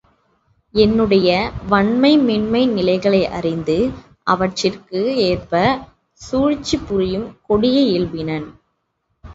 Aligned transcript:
என்னுடைய 0.75 1.29
வன்மை 1.67 2.17
மென்மை 2.19 2.65
நிலைகளை 2.67 3.27
அறிந்து 3.29 3.77
அவற்றிற்கு 4.27 5.01
ஏற்பச் 5.29 5.85
சூழ்ச்சிபுரியும் 6.21 7.29
கொடிய 7.41 7.77
இயல்பினன். 7.85 8.49